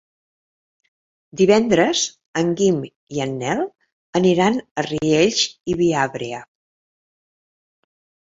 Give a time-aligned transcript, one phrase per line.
[1.41, 1.99] Divendres
[2.41, 2.79] en Guim
[3.17, 3.61] i en Nel
[4.21, 5.43] aniran a Riells
[5.73, 6.41] i Viabrea.